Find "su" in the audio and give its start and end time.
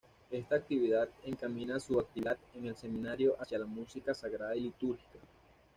1.79-1.99